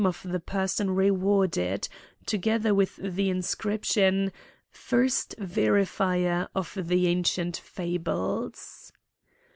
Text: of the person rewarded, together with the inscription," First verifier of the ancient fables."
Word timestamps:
of 0.03 0.23
the 0.23 0.39
person 0.39 0.89
rewarded, 0.89 1.87
together 2.25 2.73
with 2.73 2.95
the 2.95 3.29
inscription," 3.29 4.31
First 4.71 5.35
verifier 5.37 6.47
of 6.55 6.75
the 6.87 7.05
ancient 7.05 7.57
fables." 7.57 8.91